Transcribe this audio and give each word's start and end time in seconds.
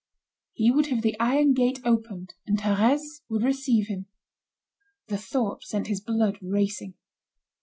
He 0.53 0.71
would 0.71 0.87
have 0.87 1.03
the 1.03 1.15
iron 1.19 1.53
gate 1.53 1.79
opened, 1.85 2.33
and 2.47 2.57
Thérèse 2.57 3.21
would 3.29 3.43
receive 3.43 3.85
him. 3.85 4.07
The 5.09 5.17
thought 5.19 5.61
sent 5.63 5.85
his 5.85 6.01
blood 6.01 6.39
racing. 6.41 6.95